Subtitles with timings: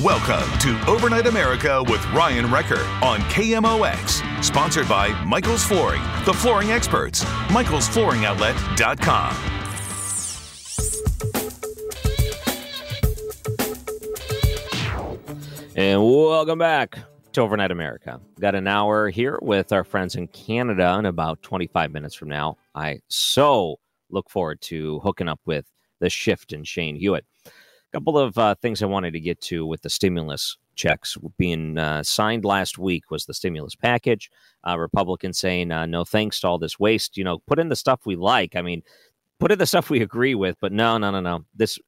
[0.00, 4.42] Welcome to Overnight America with Ryan Wrecker on KMOX.
[4.42, 7.24] Sponsored by Michael's Flooring, the flooring experts.
[7.24, 9.36] Michael'sFlooringOutlet.com.
[15.76, 16.98] And welcome back
[17.32, 18.18] to Overnight America.
[18.40, 22.56] Got an hour here with our friends in Canada in about 25 minutes from now.
[22.74, 25.66] I so look forward to hooking up with
[26.00, 27.26] the shift and Shane Hewitt.
[27.92, 32.02] Couple of uh, things I wanted to get to with the stimulus checks being uh,
[32.02, 34.30] signed last week was the stimulus package.
[34.66, 37.18] Uh, Republicans saying uh, no thanks to all this waste.
[37.18, 38.56] You know, put in the stuff we like.
[38.56, 38.82] I mean,
[39.38, 40.56] put in the stuff we agree with.
[40.60, 41.44] But no, no, no, no.
[41.54, 41.78] This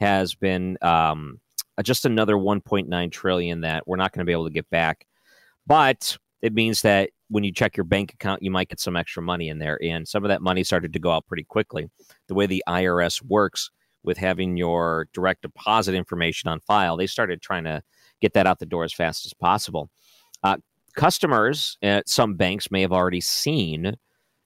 [0.00, 1.40] has been um,
[1.82, 5.06] just another 1.9 trillion that we're not going to be able to get back.
[5.66, 9.22] But it means that when you check your bank account, you might get some extra
[9.22, 9.78] money in there.
[9.82, 11.88] And some of that money started to go out pretty quickly.
[12.28, 13.70] The way the IRS works
[14.04, 17.82] with having your direct deposit information on file, they started trying to
[18.20, 19.90] get that out the door as fast as possible.
[20.42, 20.56] Uh,
[20.94, 23.94] customers at some banks may have already seen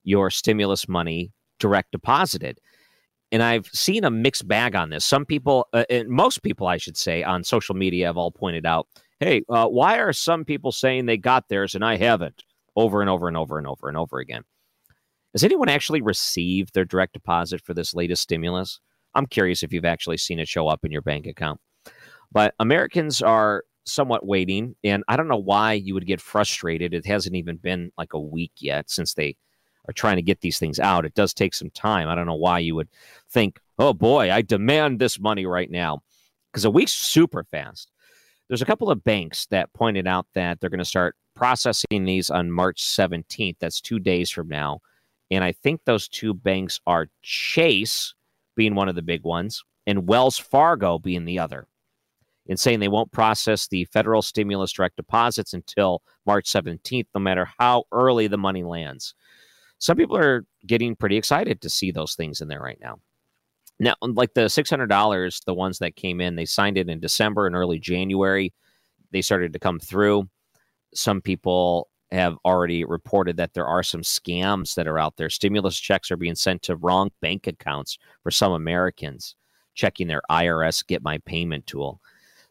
[0.04, 2.58] your stimulus money direct deposited.
[3.30, 5.04] And I've seen a mixed bag on this.
[5.04, 8.64] Some people, uh, and most people, I should say, on social media have all pointed
[8.64, 8.88] out,
[9.20, 12.42] hey, uh, why are some people saying they got theirs and I haven't?
[12.74, 14.44] Over and over and over and over and over again.
[15.34, 18.80] Has anyone actually received their direct deposit for this latest stimulus?
[19.18, 21.60] I'm curious if you've actually seen it show up in your bank account.
[22.30, 26.94] But Americans are somewhat waiting, and I don't know why you would get frustrated.
[26.94, 29.36] It hasn't even been like a week yet since they
[29.88, 31.04] are trying to get these things out.
[31.04, 32.08] It does take some time.
[32.08, 32.88] I don't know why you would
[33.30, 36.02] think, oh boy, I demand this money right now.
[36.52, 37.90] Because a week's super fast.
[38.48, 42.30] There's a couple of banks that pointed out that they're going to start processing these
[42.30, 43.56] on March 17th.
[43.60, 44.80] That's two days from now.
[45.30, 48.14] And I think those two banks are Chase
[48.58, 51.66] being one of the big ones and Wells Fargo being the other.
[52.46, 57.48] In saying they won't process the federal stimulus direct deposits until March 17th, no matter
[57.58, 59.14] how early the money lands.
[59.78, 63.00] Some people are getting pretty excited to see those things in there right now.
[63.78, 67.54] Now, like the $600, the ones that came in, they signed it in December and
[67.54, 68.52] early January.
[69.12, 70.28] They started to come through.
[70.94, 75.28] Some people have already reported that there are some scams that are out there.
[75.28, 79.34] Stimulus checks are being sent to wrong bank accounts for some Americans,
[79.74, 82.00] checking their IRS Get My Payment tool.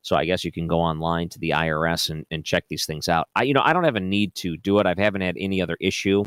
[0.01, 3.09] So I guess you can go online to the IRS and, and check these things
[3.09, 3.28] out.
[3.35, 4.85] I, you know, I don't have a need to do it.
[4.85, 6.24] I haven't had any other issue.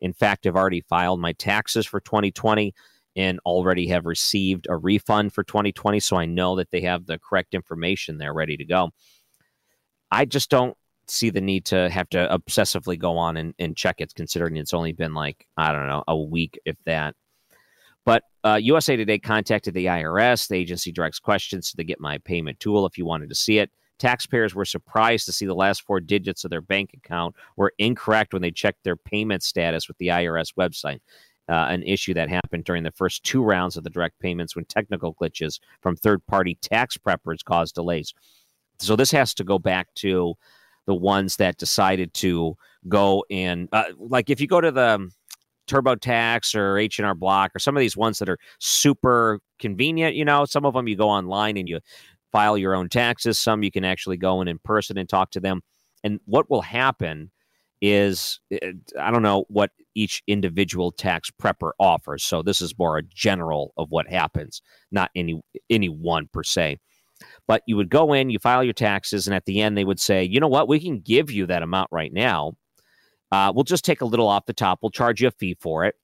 [0.00, 2.74] In fact, I've already filed my taxes for 2020
[3.16, 6.00] and already have received a refund for 2020.
[6.00, 8.90] So I know that they have the correct information there ready to go.
[10.10, 10.76] I just don't
[11.08, 14.74] see the need to have to obsessively go on and, and check it, considering it's
[14.74, 17.14] only been like, I don't know, a week, if that.
[18.04, 20.48] But uh, USA Today contacted the IRS.
[20.48, 23.58] The agency directs questions to the Get My Payment tool if you wanted to see
[23.58, 23.70] it.
[23.98, 28.32] Taxpayers were surprised to see the last four digits of their bank account were incorrect
[28.32, 30.98] when they checked their payment status with the IRS website
[31.48, 34.64] uh, an issue that happened during the first two rounds of the direct payments when
[34.64, 38.14] technical glitches from third party tax preppers caused delays.
[38.78, 40.34] So this has to go back to
[40.86, 42.54] the ones that decided to
[42.88, 45.10] go and uh, like if you go to the um,
[45.66, 50.44] TurboTax or H&R Block or some of these ones that are super convenient, you know,
[50.44, 51.80] some of them you go online and you
[52.32, 55.40] file your own taxes, some you can actually go in in person and talk to
[55.40, 55.62] them.
[56.02, 57.30] And what will happen
[57.80, 62.24] is eh, I don't know what each individual tax prepper offers.
[62.24, 64.60] So this is more a general of what happens,
[64.90, 65.40] not any
[65.70, 66.78] any one per se.
[67.46, 70.00] But you would go in, you file your taxes, and at the end they would
[70.00, 72.54] say, you know what, we can give you that amount right now.
[73.30, 74.78] Uh, we'll just take a little off the top.
[74.80, 75.96] We'll charge you a fee for it.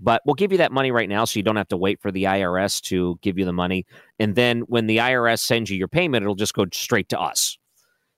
[0.00, 2.12] But we'll give you that money right now so you don't have to wait for
[2.12, 3.84] the IRS to give you the money.
[4.18, 7.58] And then when the IRS sends you your payment, it'll just go straight to us.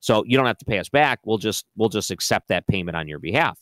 [0.01, 1.21] So you don't have to pay us back.
[1.25, 3.59] We'll just we'll just accept that payment on your behalf.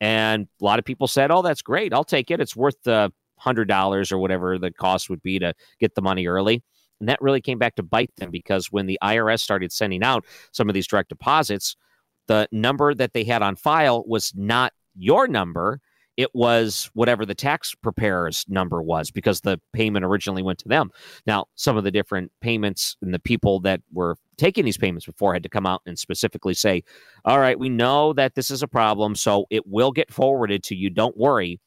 [0.00, 1.92] And a lot of people said, "Oh, that's great.
[1.92, 2.40] I'll take it.
[2.40, 6.26] It's worth the hundred dollars or whatever the cost would be to get the money
[6.26, 6.62] early."
[7.00, 10.24] And that really came back to bite them because when the IRS started sending out
[10.52, 11.76] some of these direct deposits,
[12.28, 15.80] the number that they had on file was not your number
[16.20, 20.90] it was whatever the tax preparer's number was because the payment originally went to them.
[21.26, 25.32] Now, some of the different payments and the people that were taking these payments before
[25.32, 26.82] had to come out and specifically say,
[27.24, 30.76] All right, we know that this is a problem, so it will get forwarded to
[30.76, 30.90] you.
[30.90, 31.58] Don't worry.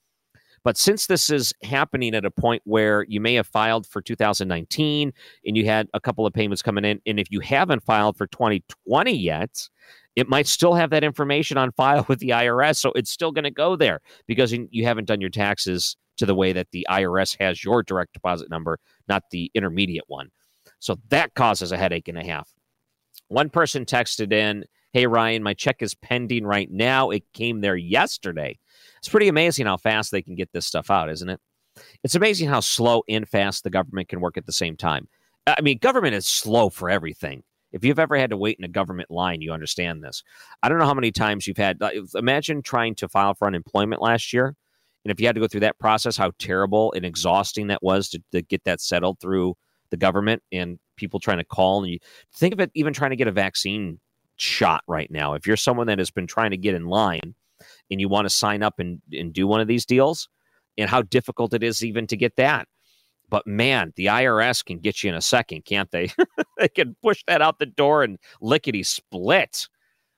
[0.63, 5.13] But since this is happening at a point where you may have filed for 2019
[5.45, 8.27] and you had a couple of payments coming in, and if you haven't filed for
[8.27, 9.69] 2020 yet,
[10.15, 12.77] it might still have that information on file with the IRS.
[12.77, 16.35] So it's still going to go there because you haven't done your taxes to the
[16.35, 20.29] way that the IRS has your direct deposit number, not the intermediate one.
[20.79, 22.49] So that causes a headache and a half.
[23.27, 27.09] One person texted in, Hey, Ryan, my check is pending right now.
[27.09, 28.59] It came there yesterday.
[29.03, 31.41] It's pretty amazing how fast they can get this stuff out, isn't it?
[32.05, 35.09] It's amazing how slow and fast the government can work at the same time.
[35.45, 37.43] I mean, government is slow for everything.
[37.73, 40.23] If you've ever had to wait in a government line, you understand this.
[40.61, 41.79] I don't know how many times you've had.
[42.15, 44.55] Imagine trying to file for unemployment last year.
[45.03, 48.07] And if you had to go through that process, how terrible and exhausting that was
[48.11, 49.55] to, to get that settled through
[49.89, 51.83] the government and people trying to call.
[51.83, 51.99] And you
[52.33, 53.99] think of it even trying to get a vaccine
[54.37, 55.33] shot right now.
[55.33, 57.35] If you're someone that has been trying to get in line
[57.89, 60.29] and you want to sign up and, and do one of these deals,
[60.77, 62.67] and how difficult it is even to get that.
[63.29, 66.11] But man, the IRS can get you in a second, can't they?
[66.57, 69.67] they can push that out the door and lickety split.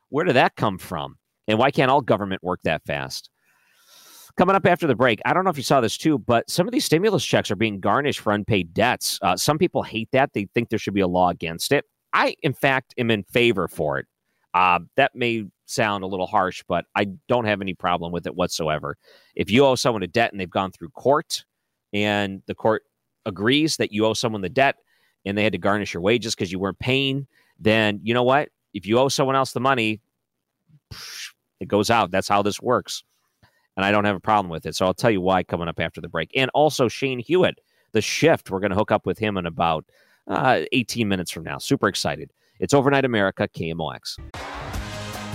[0.09, 1.17] Where did that come from?
[1.47, 3.29] And why can't all government work that fast?
[4.37, 6.67] Coming up after the break, I don't know if you saw this too, but some
[6.67, 9.17] of these stimulus checks are being garnished for unpaid debts.
[9.21, 10.33] Uh, some people hate that.
[10.33, 11.85] They think there should be a law against it.
[12.11, 14.07] I, in fact, am in favor for it.
[14.53, 18.35] Uh, that may sound a little harsh, but I don't have any problem with it
[18.35, 18.97] whatsoever.
[19.35, 21.43] If you owe someone a debt and they've gone through court
[21.93, 22.83] and the court
[23.25, 24.75] agrees that you owe someone the debt
[25.25, 27.27] and they had to garnish your wages because you weren't paying,
[27.59, 28.49] then you know what?
[28.73, 30.01] If you owe someone else the money,
[31.59, 32.11] it goes out.
[32.11, 33.03] That's how this works.
[33.77, 34.75] And I don't have a problem with it.
[34.75, 36.31] So I'll tell you why coming up after the break.
[36.35, 37.59] And also Shane Hewitt,
[37.91, 38.51] the shift.
[38.51, 39.85] We're going to hook up with him in about
[40.27, 41.57] uh, 18 minutes from now.
[41.57, 42.31] Super excited.
[42.59, 44.17] It's Overnight America, KMOX.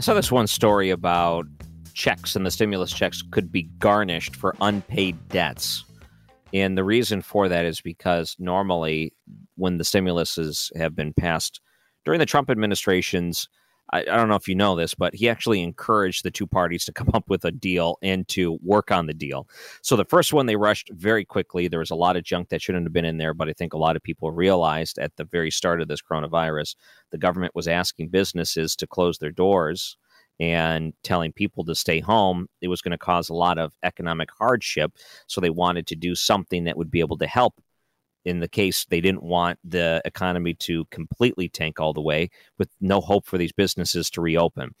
[0.00, 1.44] I saw this one story about
[1.92, 5.84] checks and the stimulus checks could be garnished for unpaid debts.
[6.54, 9.12] And the reason for that is because normally,
[9.56, 11.60] when the stimuluses have been passed
[12.06, 13.46] during the Trump administration's
[13.92, 16.84] I, I, don't know if you know this, but he actually encouraged the two parties
[16.84, 19.48] to come up with a deal and to work on the deal.
[19.82, 21.68] So the first one they rushed very quickly.
[21.68, 23.72] There was a lot of junk that shouldn't have been in there, but I think
[23.72, 26.76] a lot of people realized at the very start of this coronavirus,
[27.10, 29.96] the government was asking businesses to close their doors
[30.40, 34.30] and telling people to stay home, it was going to cause a lot of economic
[34.36, 34.92] hardship.
[35.26, 37.60] So they wanted to do something that would be able to help
[38.24, 42.68] in the case they didn't want the economy to completely tank all the way with
[42.80, 44.74] no hope for these businesses to reopen.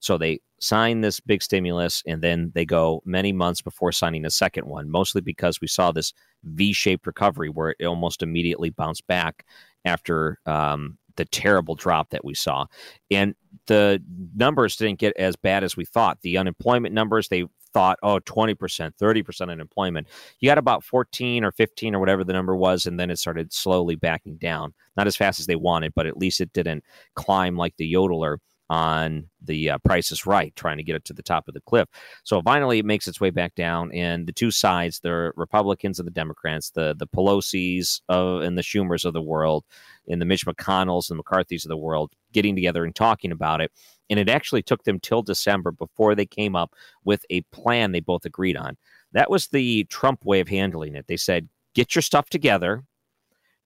[0.00, 4.30] So they sign this big stimulus and then they go many months before signing a
[4.30, 6.12] second one, mostly because we saw this
[6.44, 9.44] V shaped recovery where it almost immediately bounced back
[9.84, 12.66] after um, the terrible drop that we saw.
[13.10, 13.34] And
[13.66, 14.02] the
[14.34, 16.18] numbers didn't get as bad as we thought.
[16.22, 20.06] The unemployment numbers, they thought, oh, 20%, 30% unemployment.
[20.40, 23.52] You got about 14 or 15 or whatever the number was, and then it started
[23.52, 24.72] slowly backing down.
[24.96, 28.38] Not as fast as they wanted, but at least it didn't climb like the yodeler
[28.70, 31.60] on the uh, Price is Right, trying to get it to the top of the
[31.60, 31.88] cliff.
[32.22, 36.06] So finally, it makes its way back down, and the two sides, the Republicans and
[36.06, 39.64] the Democrats, the the Pelosi's of, and the Schumers of the world,
[40.08, 43.70] and the Mitch McConnells and McCarthy's of the world, getting together and talking about it.
[44.10, 48.00] And it actually took them till December before they came up with a plan they
[48.00, 48.76] both agreed on.
[49.12, 51.06] That was the Trump way of handling it.
[51.06, 52.84] They said, "Get your stuff together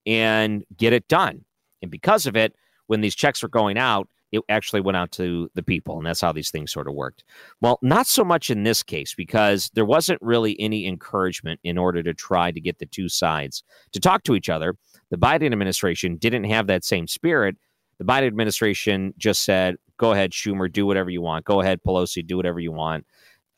[0.07, 1.45] and get it done."
[1.83, 2.55] And because of it,
[2.87, 5.97] when these checks were going out it actually went out to the people.
[5.97, 7.25] And that's how these things sort of worked.
[7.61, 12.03] Well, not so much in this case because there wasn't really any encouragement in order
[12.03, 14.75] to try to get the two sides to talk to each other.
[15.11, 17.57] The Biden administration didn't have that same spirit.
[17.99, 21.45] The Biden administration just said, go ahead, Schumer, do whatever you want.
[21.45, 23.07] Go ahead, Pelosi, do whatever you want.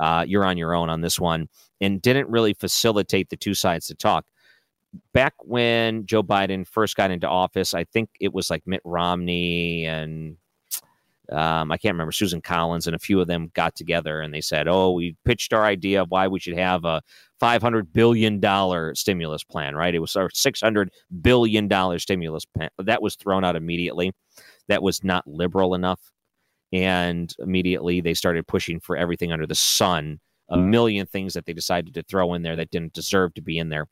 [0.00, 1.48] Uh, you're on your own on this one.
[1.80, 4.26] And didn't really facilitate the two sides to talk
[5.12, 9.86] back when Joe Biden first got into office, I think it was like Mitt Romney
[9.86, 10.36] and
[11.30, 14.40] um, I can't remember Susan Collins and a few of them got together and they
[14.40, 17.02] said, "Oh, we pitched our idea of why we should have a
[17.38, 19.94] 500 billion dollar stimulus plan." Right?
[19.94, 20.90] It was our 600
[21.22, 24.10] billion dollar stimulus plan that was thrown out immediately.
[24.66, 26.00] That was not liberal enough,
[26.72, 30.20] and immediately they started pushing for everything under the sun.
[30.48, 33.56] A million things that they decided to throw in there that didn't deserve to be
[33.56, 33.86] in there.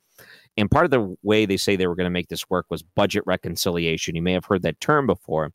[0.57, 2.83] And part of the way they say they were going to make this work was
[2.83, 4.17] budget reconciliation.
[4.17, 5.53] You may have heard that term before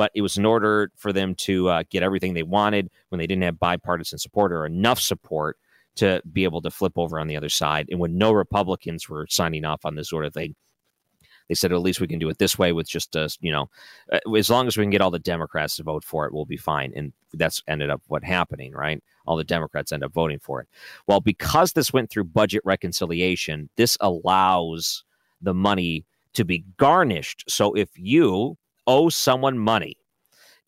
[0.00, 3.26] but it was in order for them to uh, get everything they wanted when they
[3.26, 5.58] didn't have bipartisan support or enough support
[5.94, 7.86] to be able to flip over on the other side.
[7.90, 10.54] And when no Republicans were signing off on this sort of thing,
[11.50, 13.68] they said at least we can do it this way with just you know,
[14.12, 16.44] uh, as long as we can get all the Democrats to vote for it, we'll
[16.44, 16.92] be fine.
[16.94, 19.02] And that's ended up what happening, right?
[19.26, 20.68] All the Democrats end up voting for it.
[21.08, 25.02] Well, because this went through budget reconciliation, this allows
[25.42, 27.42] the money to be garnished.
[27.48, 29.96] So if you owe someone money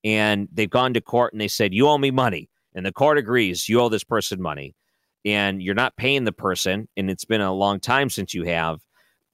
[0.03, 2.51] and they've gone to court and they said, You owe me money.
[2.75, 4.75] And the court agrees, you owe this person money.
[5.25, 8.81] And you're not paying the person, and it's been a long time since you have,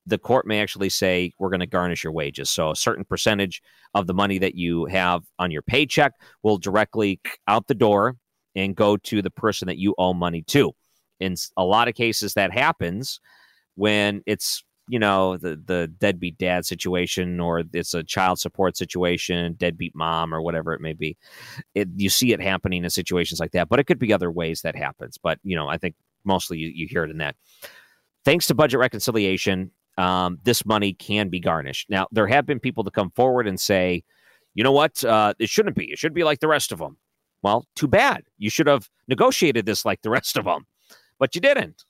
[0.08, 2.50] the court may actually say, We're going to garnish your wages.
[2.50, 3.62] So a certain percentage
[3.94, 6.12] of the money that you have on your paycheck
[6.42, 8.16] will directly out the door
[8.54, 10.72] and go to the person that you owe money to.
[11.20, 13.20] In a lot of cases, that happens
[13.74, 19.54] when it's you know the the deadbeat dad situation or it's a child support situation
[19.58, 21.16] deadbeat mom or whatever it may be
[21.74, 24.62] it, you see it happening in situations like that but it could be other ways
[24.62, 27.36] that happens but you know i think mostly you, you hear it in that
[28.24, 32.84] thanks to budget reconciliation um, this money can be garnished now there have been people
[32.84, 34.02] to come forward and say
[34.54, 36.96] you know what uh, it shouldn't be it should be like the rest of them
[37.42, 40.66] well too bad you should have negotiated this like the rest of them
[41.18, 41.84] but you didn't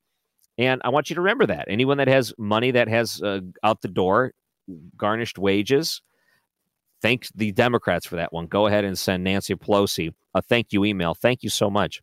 [0.58, 3.80] and I want you to remember that anyone that has money that has uh, out
[3.80, 4.32] the door,
[4.96, 6.02] garnished wages,
[7.00, 8.46] thank the Democrats for that one.
[8.46, 11.14] Go ahead and send Nancy Pelosi a thank you email.
[11.14, 12.02] Thank you so much.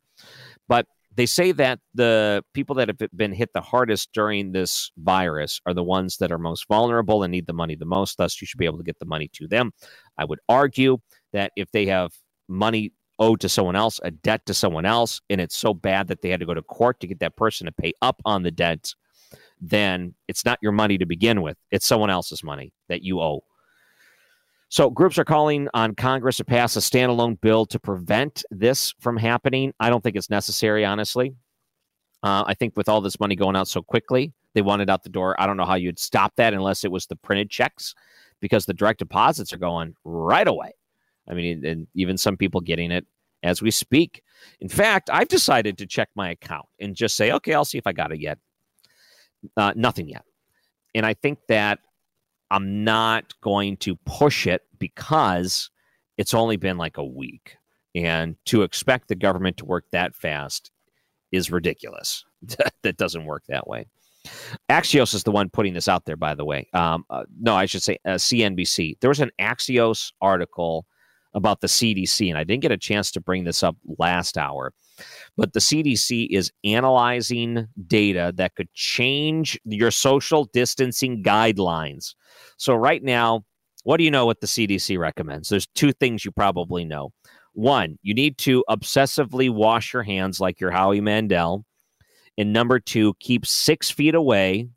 [0.70, 5.62] But they say that the people that have been hit the hardest during this virus
[5.66, 8.18] are the ones that are most vulnerable and need the money the most.
[8.18, 9.72] Thus, you should be able to get the money to them.
[10.18, 10.98] I would argue
[11.32, 12.12] that if they have
[12.48, 16.22] money owed to someone else, a debt to someone else, and it's so bad that
[16.22, 18.52] they had to go to court to get that person to pay up on the
[18.52, 18.94] debt,
[19.62, 21.58] then it's not your money to begin with.
[21.72, 23.44] It's someone else's money that you owe.
[24.70, 29.16] So, groups are calling on Congress to pass a standalone bill to prevent this from
[29.18, 29.74] happening.
[29.80, 31.36] I don't think it's necessary, honestly.
[32.24, 35.04] Uh, I think with all this money going out so quickly, they want it out
[35.04, 35.40] the door.
[35.40, 37.94] I don't know how you'd stop that unless it was the printed checks
[38.40, 40.74] because the direct deposits are going right away.
[41.30, 43.06] I mean, and even some people getting it
[43.44, 44.24] as we speak.
[44.60, 47.88] In fact, I've decided to check my account and just say, okay, I'll see if
[47.88, 48.40] I got it yet.
[49.56, 50.24] Uh, nothing yet.
[50.96, 51.80] And I think that
[52.56, 55.70] I'm not going to push it because
[56.18, 57.58] it's only been like a week.
[57.94, 60.72] And to expect the government to work that fast
[61.34, 62.24] is ridiculous.
[62.84, 63.88] that doesn't work that way.
[64.70, 66.70] Axios is the one putting this out there, by the way.
[66.74, 69.02] Um, uh, no, I should say uh, CNBC.
[69.02, 70.86] There was an Axios article
[71.34, 74.74] about the CDC, and I didn't get a chance to bring this up last hour,
[75.38, 82.16] but the CDC is analyzing data that could change your social distancing guidelines.
[82.58, 83.44] So, right now,
[83.84, 85.50] what do you know what the CDC recommends?
[85.50, 87.12] There's two things you probably know.
[87.54, 91.66] One, you need to obsessively wash your hands like you're Howie Mandel.
[92.38, 94.68] And number two, keep six feet away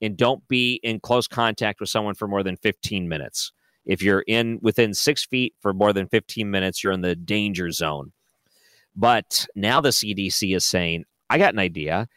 [0.00, 3.52] and don't be in close contact with someone for more than 15 minutes.
[3.84, 7.70] If you're in within six feet for more than 15 minutes, you're in the danger
[7.70, 8.12] zone.
[8.96, 12.08] But now the CDC is saying, I got an idea.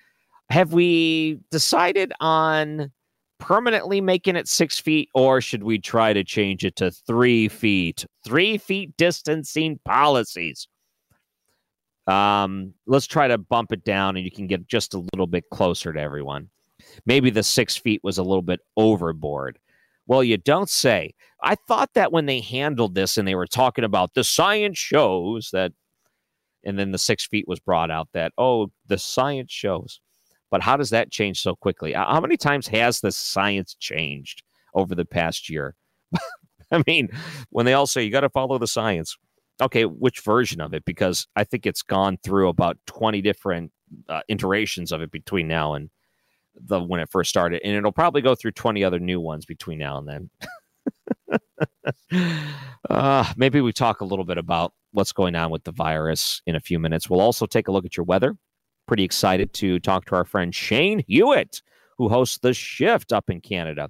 [0.50, 2.92] Have we decided on
[3.40, 8.06] permanently making it six feet, or should we try to change it to three feet?
[8.24, 10.68] Three feet distancing policies.
[12.08, 15.44] Um, let's try to bump it down and you can get just a little bit
[15.52, 16.50] closer to everyone.
[17.06, 19.60] Maybe the six feet was a little bit overboard.
[20.08, 21.14] Well, you don't say.
[21.44, 25.50] I thought that when they handled this and they were talking about the science shows
[25.54, 25.72] that,
[26.64, 30.00] and then the six feet was brought out that, oh, the science shows.
[30.52, 31.94] But how does that change so quickly?
[31.94, 35.76] How many times has the science changed over the past year?
[36.72, 37.10] I mean,
[37.50, 39.16] when they all say you got to follow the science,
[39.62, 40.86] okay, which version of it?
[40.86, 43.72] Because I think it's gone through about 20 different
[44.08, 45.90] uh, iterations of it between now and
[46.56, 49.80] the when it first started, and it'll probably go through 20 other new ones between
[49.80, 51.40] now and then.
[52.90, 56.56] uh, maybe we talk a little bit about what's going on with the virus in
[56.56, 57.10] a few minutes.
[57.10, 58.36] We'll also take a look at your weather.
[58.88, 61.62] Pretty excited to talk to our friend Shane Hewitt,
[61.98, 63.90] who hosts the shift up in Canada.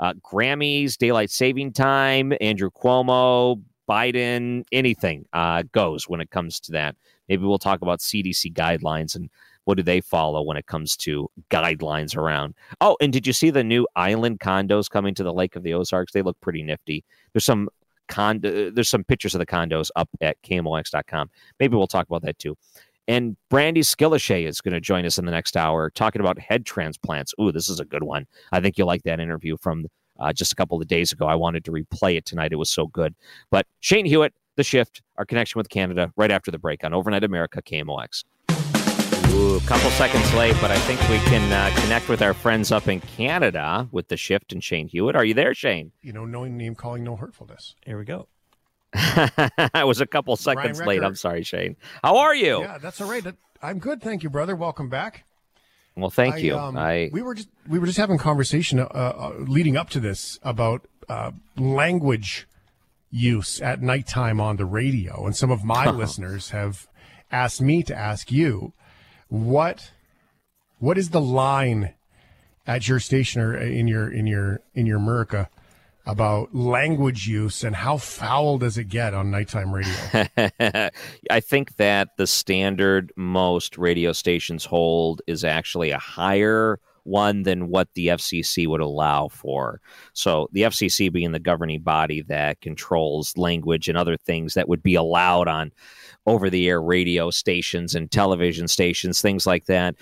[0.00, 6.72] Uh, Grammys, daylight saving time, Andrew Cuomo, Biden, anything uh, goes when it comes to
[6.72, 6.96] that.
[7.28, 9.30] Maybe we'll talk about CDC guidelines and
[9.64, 12.54] what do they follow when it comes to guidelines around.
[12.80, 15.74] Oh, and did you see the new island condos coming to the Lake of the
[15.74, 16.12] Ozarks?
[16.12, 17.04] They look pretty nifty.
[17.32, 17.68] There's some
[18.12, 21.30] condo, there's some pictures of the condos up at KMOX.com.
[21.58, 22.56] Maybe we'll talk about that too.
[23.08, 26.64] And Brandy Skillishay is going to join us in the next hour talking about head
[26.64, 27.34] transplants.
[27.40, 28.26] Ooh, this is a good one.
[28.52, 29.86] I think you'll like that interview from
[30.20, 31.26] uh, just a couple of days ago.
[31.26, 32.52] I wanted to replay it tonight.
[32.52, 33.14] It was so good.
[33.50, 37.24] But Shane Hewitt, The Shift, our connection with Canada, right after the break on Overnight
[37.24, 38.24] America, KMOX.
[39.30, 42.72] Ooh, a couple seconds late, but I think we can uh, connect with our friends
[42.72, 45.16] up in Canada with The Shift and Shane Hewitt.
[45.16, 45.92] Are you there, Shane?
[46.02, 47.74] You know, no name calling, no hurtfulness.
[47.84, 48.28] Here we go.
[48.94, 51.02] I was a couple seconds late.
[51.02, 51.76] I'm sorry, Shane.
[52.02, 52.60] How are you?
[52.60, 53.24] Yeah, that's all right.
[53.62, 54.54] I'm good, thank you, brother.
[54.56, 55.24] Welcome back.
[55.96, 56.56] Well, thank I, you.
[56.56, 60.00] Um, I we were just we were just having conversation uh, uh, leading up to
[60.00, 62.48] this about uh, language
[63.10, 66.88] use at nighttime on the radio, and some of my listeners have
[67.30, 68.72] asked me to ask you
[69.32, 69.90] what
[70.78, 71.94] what is the line
[72.66, 75.48] at your station or in your in your in your America
[76.04, 79.94] about language use and how foul does it get on nighttime radio?
[81.30, 87.68] I think that the standard most radio stations hold is actually a higher one than
[87.68, 89.80] what the FCC would allow for.
[90.12, 94.82] So, the FCC being the governing body that controls language and other things that would
[94.82, 95.72] be allowed on
[96.26, 99.96] over the air radio stations and television stations, things like that.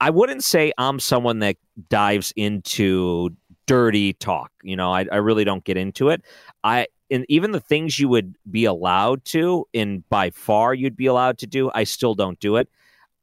[0.00, 1.56] I wouldn't say I'm someone that
[1.88, 3.30] dives into
[3.66, 4.50] dirty talk.
[4.62, 6.22] You know, I, I really don't get into it.
[6.64, 11.06] I and even the things you would be allowed to, and by far you'd be
[11.06, 12.68] allowed to do, I still don't do it.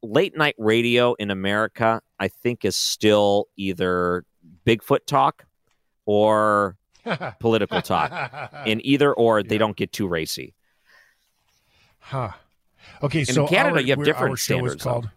[0.04, 4.24] Late night radio in America, I think, is still either
[4.66, 5.46] Bigfoot talk
[6.04, 6.76] or
[7.40, 8.12] political talk.
[8.66, 10.54] In either or, they don't get too racy.
[11.98, 12.32] Huh.
[13.02, 14.82] Okay, in so Canada, our, you have different standards.
[14.82, 15.08] Called,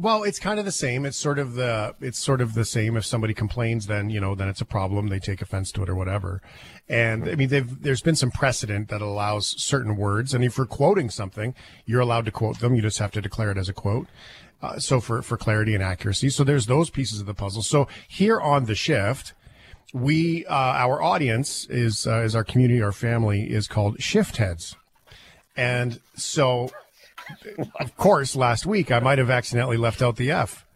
[0.00, 1.04] well, it's kind of the same.
[1.04, 2.96] It's sort of the it's sort of the same.
[2.96, 5.08] If somebody complains, then you know, then it's a problem.
[5.08, 6.40] They take offense to it or whatever.
[6.88, 11.10] And I mean, there's been some precedent that allows certain words, and if you're quoting
[11.10, 12.74] something, you're allowed to quote them.
[12.74, 14.08] You just have to declare it as a quote.
[14.62, 16.30] Uh, so for for clarity and accuracy.
[16.30, 17.62] So there's those pieces of the puzzle.
[17.62, 19.34] So here on the shift,
[19.92, 24.76] we uh, our audience is uh, is our community, our family is called shift heads,
[25.56, 26.70] and so
[27.80, 30.66] of course, last week I might have accidentally left out the F.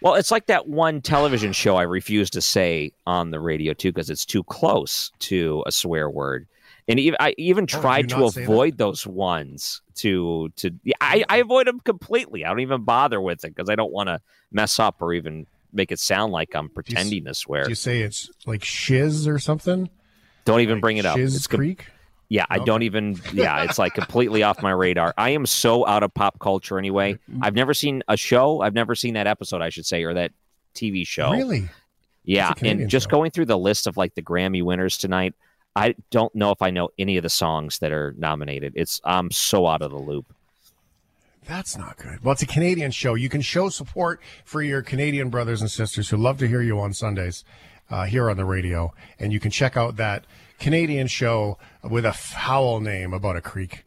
[0.00, 3.92] Well, it's like that one television show I refuse to say on the radio too
[3.92, 6.46] because it's too close to a swear word.
[6.86, 11.66] And even, I even oh, to avoid those ones to to yeah, I, I avoid
[11.66, 12.44] them completely.
[12.44, 15.46] I don't even bother with it because I don't want to mess up or even
[15.72, 17.64] make it sound like I'm pretending you, to swear.
[17.64, 19.90] Do you say it's like shiz or something?
[20.44, 21.16] Don't even like bring it up.
[21.16, 21.86] Shiz it's Creek.
[22.28, 23.20] Yeah, I don't even.
[23.32, 25.14] Yeah, it's like completely off my radar.
[25.16, 27.14] I am so out of pop culture anyway.
[27.14, 27.44] Mm-hmm.
[27.44, 28.60] I've never seen a show.
[28.60, 30.32] I've never seen that episode, I should say, or that
[30.74, 31.30] TV show.
[31.30, 31.68] Really?
[32.24, 33.10] Yeah, and just show.
[33.10, 35.34] going through the list of like the Grammy winners tonight,
[35.74, 38.72] I don't know if I know any of the songs that are nominated.
[38.76, 40.34] It's I'm so out of the loop.
[41.46, 42.22] That's not good.
[42.22, 43.14] Well, it's a Canadian show.
[43.14, 46.78] You can show support for your Canadian brothers and sisters who love to hear you
[46.78, 47.42] on Sundays
[47.88, 50.26] uh, here on the radio, and you can check out that
[50.58, 53.84] Canadian show with a foul name about a creek.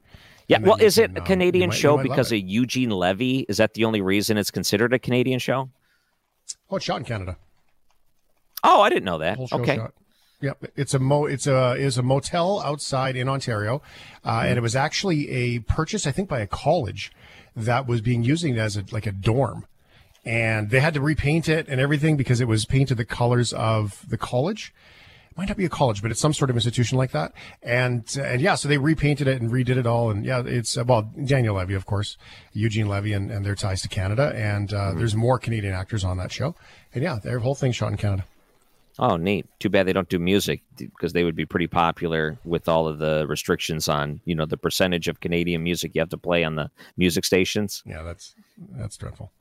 [0.48, 3.46] Yeah, well, is it a um, Canadian might- show because of Eugene Levy?
[3.48, 5.70] Is that the only reason it's considered a Canadian show?
[6.70, 7.38] Oh, it's shot in Canada.
[8.64, 9.40] Oh, I didn't know that.
[9.52, 9.78] Okay.
[9.78, 9.94] shot.
[10.42, 11.26] Yep, it's a mo.
[11.26, 13.82] It's a is a motel outside in Ontario,
[14.24, 14.48] uh, Mm-hmm.
[14.48, 17.12] and it was actually a purchase, I think, by a college
[17.56, 19.68] that was being using it as a like a dorm,
[20.26, 24.04] and they had to repaint it and everything because it was painted the colors of
[24.10, 24.74] the college.
[25.32, 27.32] It might not be a college, but it's some sort of institution like that.
[27.64, 30.12] And and yeah, so they repainted it and redid it all.
[30.12, 32.18] And yeah, it's uh, well Daniel Levy, of course,
[32.54, 34.34] Eugene Levy, and, and their ties to Canada.
[34.36, 36.56] And uh, there's more Canadian actors on that show.
[36.94, 38.26] And yeah, their whole thing shot in Canada.
[39.00, 39.48] Oh, neat.
[39.60, 43.00] Too bad they don't do music because they would be pretty popular with all of
[43.00, 46.56] the restrictions on, you know, the percentage of Canadian music you have to play on
[46.56, 47.82] the music stations.
[47.86, 48.36] Yeah, that's
[48.74, 49.32] that's dreadful.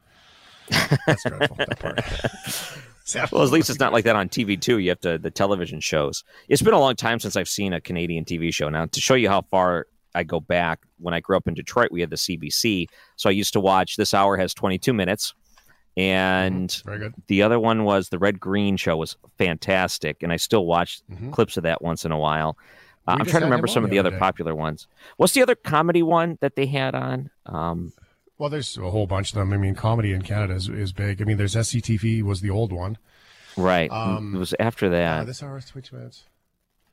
[1.07, 1.57] That's dreadful.
[1.57, 2.01] that part.
[3.33, 4.79] Well, at least it's not like that on TV too.
[4.79, 6.23] You have to the television shows.
[6.49, 8.69] It's been a long time since I've seen a Canadian TV show.
[8.69, 11.91] Now, to show you how far I go back, when I grew up in Detroit,
[11.91, 12.87] we had the CBC,
[13.17, 13.97] so I used to watch.
[13.97, 15.35] This hour has 22 minutes,
[15.97, 17.15] and good.
[17.27, 21.01] the other one was the Red Green Show was fantastic, and I still watch
[21.33, 22.57] clips of that once in a while.
[23.09, 24.21] Uh, I'm trying to remember some of the the other other day.
[24.21, 24.87] popular ones.
[25.17, 27.31] What's the other comedy one that they had on?
[27.47, 27.93] Um,
[28.41, 29.53] Well, there's a whole bunch of them.
[29.53, 31.21] I mean, comedy in Canada is, is big.
[31.21, 32.97] I mean, there's SCTV was the old one.
[33.59, 35.21] right, Um, it was after that.
[35.21, 36.25] Uh, this hour is 22 minutes.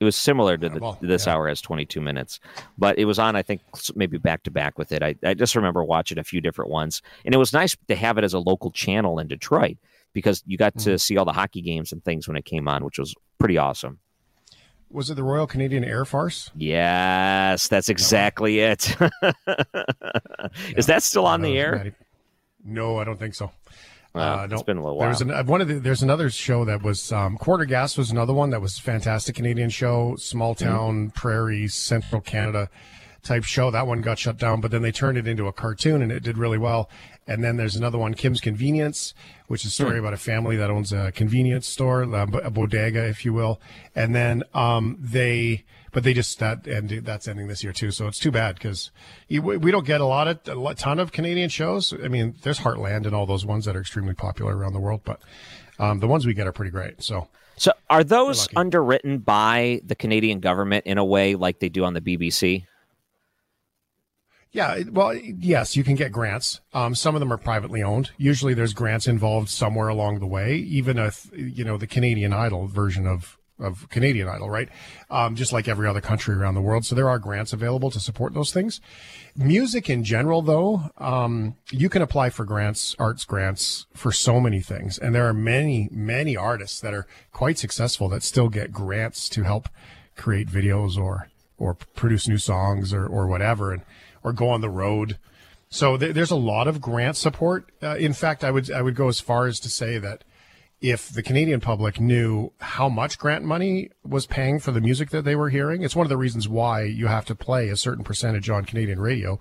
[0.01, 1.33] It was similar to the, well, this yeah.
[1.33, 2.41] hour has 22 minutes,
[2.77, 3.61] but it was on, I think,
[3.95, 5.01] maybe back to back with it.
[5.01, 7.01] I, I just remember watching a few different ones.
[7.23, 9.77] And it was nice to have it as a local channel in Detroit
[10.11, 10.91] because you got Mm-hmm.
[10.91, 13.57] to see all the hockey games and things when it came on, which was pretty
[13.57, 13.99] awesome.
[14.89, 16.49] Was it the Royal Canadian Air Farce?
[16.55, 18.95] Yes, that's exactly it.
[20.77, 21.93] Is that still on the air?
[22.63, 23.51] No, I don't think so.
[24.13, 24.63] Well, Uh, it's no.
[24.63, 25.09] been a little while.
[25.09, 28.11] was an, uh, one of the, there's another show that was um, Corner Gas was
[28.11, 30.65] another one that was fantastic Canadian show, small Mm-hmm.
[30.69, 32.69] town prairie central Canada
[33.23, 33.69] type show.
[33.69, 36.23] That one got shut down, but then they turned it into a cartoon and it
[36.23, 36.89] did really well.
[37.27, 39.13] And then there's another one, Kim's Convenience,
[39.47, 39.99] which is a story Hmm.
[39.99, 43.59] about a family that owns a convenience store, a bodega, if you will.
[43.95, 47.91] And then um, they, but they just that and that's ending this year too.
[47.91, 48.91] So it's too bad because
[49.29, 51.93] we don't get a lot of a ton of Canadian shows.
[51.93, 55.01] I mean, there's Heartland and all those ones that are extremely popular around the world,
[55.03, 55.19] but
[55.79, 57.03] um, the ones we get are pretty great.
[57.03, 61.83] So So are those underwritten by the Canadian government in a way like they do
[61.83, 62.65] on the BBC?
[64.51, 66.61] Yeah, well, yes, you can get grants.
[66.73, 68.11] Um, some of them are privately owned.
[68.17, 70.55] Usually, there's grants involved somewhere along the way.
[70.55, 74.69] Even if you know the Canadian Idol version of of Canadian Idol, right?
[75.09, 76.85] Um, just like every other country around the world.
[76.85, 78.79] So there are grants available to support those things.
[79.35, 84.61] Music in general, though, um, you can apply for grants, arts grants for so many
[84.61, 89.27] things, and there are many, many artists that are quite successful that still get grants
[89.29, 89.69] to help
[90.15, 91.29] create videos or
[91.59, 93.81] or produce new songs or or whatever, and
[94.23, 95.17] or go on the road.
[95.69, 97.69] So th- there's a lot of grant support.
[97.81, 100.23] Uh, in fact, I would I would go as far as to say that
[100.79, 105.25] if the Canadian public knew how much grant money was paying for the music that
[105.25, 108.03] they were hearing, it's one of the reasons why you have to play a certain
[108.03, 109.39] percentage on Canadian radio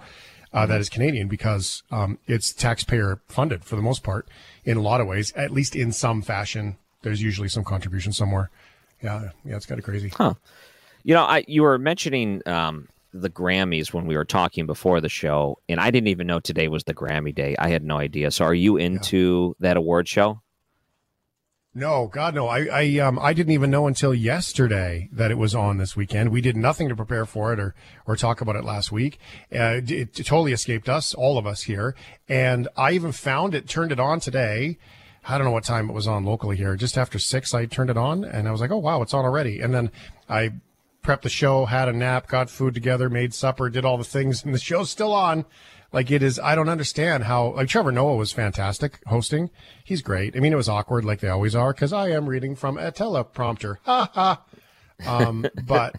[0.57, 4.27] uh, that is Canadian because um, it's taxpayer funded for the most part
[4.65, 6.79] in a lot of ways, at least in some fashion.
[7.03, 8.51] There's usually some contribution somewhere.
[9.03, 10.09] Yeah, yeah, it's kind of crazy.
[10.09, 10.35] Huh.
[11.03, 12.89] You know, I you were mentioning um,
[13.21, 16.69] the Grammys when we were talking before the show, and I didn't even know today
[16.69, 17.57] was the Grammy day.
[17.59, 18.31] I had no idea.
[18.31, 20.43] So, are you into that award show?
[21.79, 22.49] No, God, no.
[22.49, 26.31] I, I, um, I didn't even know until yesterday that it was on this weekend.
[26.31, 27.75] We did nothing to prepare for it or,
[28.07, 29.19] or talk about it last week.
[29.55, 31.95] Uh, it, it totally escaped us, all of us here.
[32.31, 34.79] And I even found it, turned it on today.
[35.29, 36.77] I don't know what time it was on locally here.
[36.77, 39.27] Just after six, I turned it on and I was like, oh, wow, it's on
[39.27, 39.61] already.
[39.61, 39.91] And then
[40.31, 40.53] I
[41.07, 44.45] prepped the show, had a nap, got food together, made supper, did all the things,
[44.45, 45.45] and the show's still on.
[45.93, 47.53] Like it is, I don't understand how.
[47.53, 49.51] Like Trevor Noah was fantastic hosting.
[49.85, 50.37] He's great.
[50.37, 52.91] I mean, it was awkward like they always are because I am reading from a
[52.91, 53.77] teleprompter.
[53.85, 54.43] Ha ha.
[55.07, 55.95] Um, but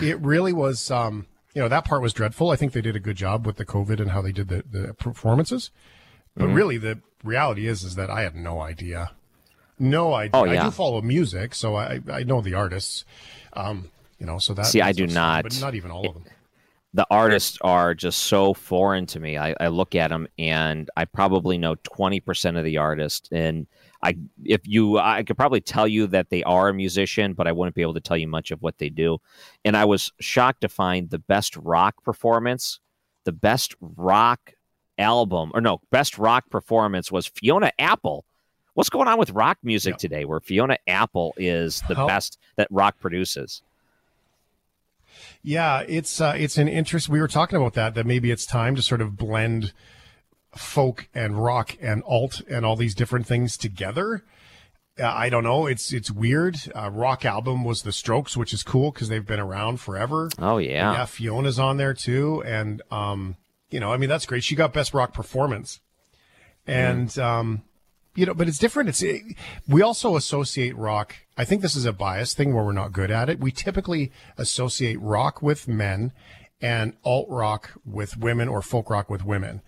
[0.00, 0.90] it really was.
[0.90, 2.50] Um, you know, that part was dreadful.
[2.50, 4.64] I think they did a good job with the COVID and how they did the
[4.70, 5.70] the performances.
[6.34, 6.54] But Mhm.
[6.54, 9.12] really, the reality is is that I had no idea.
[9.78, 10.30] No idea.
[10.40, 10.62] Oh, yeah.
[10.62, 13.04] I do follow music, so I I know the artists.
[13.52, 15.42] Um, you know, so that See, I do not.
[15.44, 16.24] but not even all of them.
[16.94, 19.36] the artists are just so foreign to me.
[19.36, 23.28] I, I look at them and I probably know 20% of the artist.
[23.32, 23.66] And
[24.02, 27.52] I, if you, I could probably tell you that they are a musician, but I
[27.52, 29.18] wouldn't be able to tell you much of what they do.
[29.64, 32.80] And I was shocked to find the best rock performance,
[33.24, 34.52] the best rock
[34.98, 38.24] album, or no, best rock performance was Fiona Apple.
[38.74, 42.68] What's going on with rock music today where Fiona Apple is the How- best that
[42.70, 43.62] rock produces?
[45.42, 47.08] Yeah, it's uh, it's an interest.
[47.08, 47.94] We were talking about that.
[47.94, 49.72] That maybe it's time to sort of blend
[50.56, 54.24] folk and rock and alt and all these different things together.
[54.98, 55.66] Uh, I don't know.
[55.66, 56.56] It's it's weird.
[56.74, 60.30] Uh, rock album was the Strokes, which is cool because they've been around forever.
[60.38, 61.04] Oh yeah, yeah.
[61.04, 63.36] Fiona's on there too, and um,
[63.70, 64.42] you know, I mean, that's great.
[64.42, 65.80] She got best rock performance,
[66.66, 67.22] and mm.
[67.22, 67.62] um,
[68.16, 68.88] you know, but it's different.
[68.88, 69.22] It's it,
[69.68, 71.14] we also associate rock.
[71.36, 73.38] I think this is a bias thing where we're not good at it.
[73.38, 76.12] We typically associate rock with men
[76.60, 79.60] and alt rock with women or folk rock with women.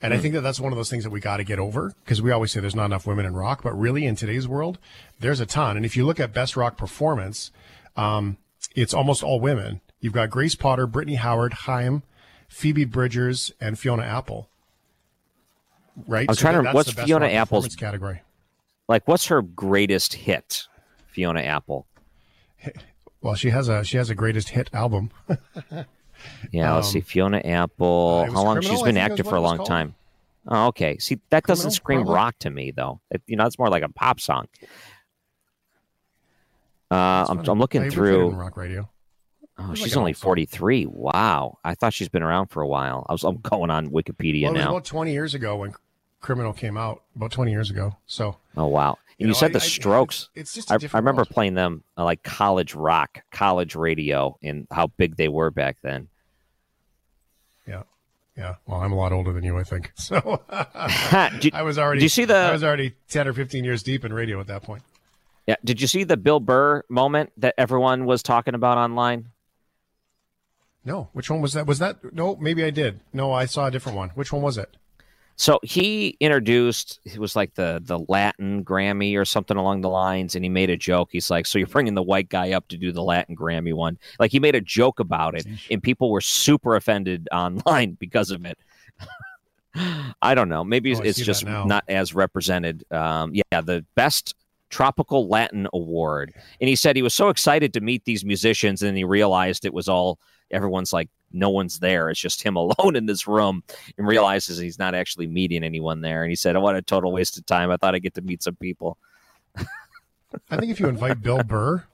[0.00, 0.14] And mm.
[0.14, 0.22] I hmm.
[0.22, 2.32] think that that's one of those things that we got to get over because we
[2.32, 4.78] always say there's not enough women in rock, but really in today's world,
[5.20, 5.76] there's a ton.
[5.76, 7.52] And if you look at best rock performance,
[7.96, 8.36] um,
[8.74, 9.80] it's almost all women.
[10.00, 12.02] You've got Grace Potter, Brittany Howard, Haim,
[12.48, 14.48] Phoebe Bridgers, and Fiona Apple
[16.06, 16.26] right?
[16.28, 16.72] I'm so trying to.
[16.72, 18.22] What's Fiona Apple's category?
[18.88, 20.66] Like, what's her greatest hit?
[21.06, 21.86] Fiona Apple.
[23.22, 25.12] Well, she has a she has a greatest hit album.
[26.50, 27.00] yeah, let's um, see.
[27.00, 28.26] Fiona Apple.
[28.28, 28.56] Uh, How long?
[28.56, 29.94] Criminal, she's been active for a long time.
[30.48, 30.98] Oh, okay.
[30.98, 32.14] See, that criminal, doesn't scream probably.
[32.14, 33.00] rock to me, though.
[33.12, 34.48] It, you know, it's more like a pop song.
[36.90, 38.90] Uh, I'm, I'm, looking through rock radio.
[39.58, 40.86] Oh, she's like only 43.
[40.86, 41.58] Wow.
[41.64, 43.06] I thought she's been around for a while.
[43.08, 44.70] I was I'm going on Wikipedia well, now.
[44.70, 45.74] about 20 years ago when
[46.20, 47.96] Criminal came out, about 20 years ago.
[48.06, 48.38] So.
[48.56, 48.90] Oh, wow.
[48.90, 50.30] And you, you know, said I, the Strokes.
[50.36, 51.30] I, it's just I, I, remember world.
[51.30, 56.08] playing them uh, like college rock, college radio, and how big they were back then.
[57.66, 57.82] Yeah.
[58.36, 58.54] Yeah.
[58.66, 59.92] Well, I'm a lot older than you, I think.
[59.98, 60.42] So
[61.40, 62.00] did, I was already.
[62.00, 62.36] Did you see the?
[62.36, 64.82] I was already 10 or 15 years deep in radio at that point.
[65.46, 65.56] Yeah.
[65.64, 69.28] Did you see the Bill Burr moment that everyone was talking about online?
[70.84, 71.66] No, which one was that?
[71.66, 72.36] Was that no?
[72.36, 73.00] Maybe I did.
[73.12, 74.10] No, I saw a different one.
[74.10, 74.76] Which one was it?
[75.36, 80.34] So he introduced it was like the the Latin Grammy or something along the lines,
[80.34, 81.08] and he made a joke.
[81.12, 83.98] He's like, "So you're bringing the white guy up to do the Latin Grammy one?"
[84.18, 88.44] Like he made a joke about it, and people were super offended online because of
[88.44, 88.58] it.
[90.22, 90.64] I don't know.
[90.64, 92.84] Maybe oh, it's just not as represented.
[92.92, 94.34] Um, yeah, the best
[94.68, 98.96] tropical Latin award, and he said he was so excited to meet these musicians, and
[98.96, 100.18] he realized it was all
[100.52, 102.10] everyone's like no one's there.
[102.10, 103.62] It's just him alone in this room
[103.96, 106.22] and realizes he's not actually meeting anyone there.
[106.22, 107.70] And he said, oh, What a total waste of time.
[107.70, 108.98] I thought I'd get to meet some people.
[110.50, 111.84] I think if you invite Bill Burr,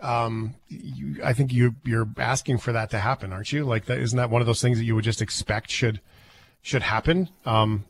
[0.00, 3.64] um, you, I think you you're asking for that to happen, aren't you?
[3.64, 6.00] Like that isn't that one of those things that you would just expect should
[6.60, 7.28] should happen?
[7.46, 7.84] Um,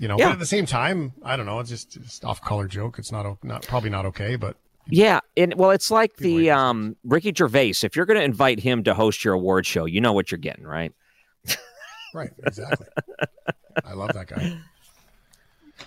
[0.00, 0.26] you know, yeah.
[0.26, 1.60] but at the same time, I don't know.
[1.60, 2.98] It's just, just off color joke.
[2.98, 4.56] It's not not probably not okay, but
[4.90, 7.74] yeah, and well, it's like the um, Ricky Gervais.
[7.82, 10.38] If you're going to invite him to host your award show, you know what you're
[10.38, 10.92] getting, right?
[12.14, 12.86] right, exactly.
[13.84, 14.58] I love that guy.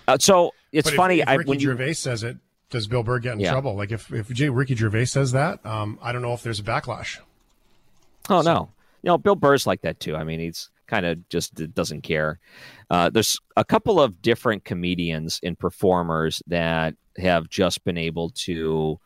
[0.08, 1.20] Uh, so it's but funny.
[1.20, 2.36] If, if Ricky I, Gervais you, says it,
[2.70, 3.52] does Bill Burr get in yeah.
[3.52, 3.74] trouble?
[3.76, 7.18] Like if if Ricky Gervais says that, um, I don't know if there's a backlash.
[8.28, 8.52] Oh so.
[8.52, 8.70] no,
[9.02, 10.16] you know Bill Burr's like that too.
[10.16, 12.38] I mean, he's kind of just doesn't care.
[12.90, 18.98] Uh, there's a couple of different comedians and performers that have just been able to